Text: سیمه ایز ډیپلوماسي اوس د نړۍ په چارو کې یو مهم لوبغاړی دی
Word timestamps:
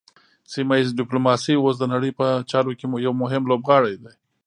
سیمه 0.53 0.75
ایز 0.77 0.89
ډیپلوماسي 0.99 1.53
اوس 1.57 1.75
د 1.79 1.83
نړۍ 1.93 2.11
په 2.19 2.25
چارو 2.51 2.71
کې 2.79 2.85
یو 3.05 3.13
مهم 3.23 3.43
لوبغاړی 3.51 3.95
دی 4.03 4.13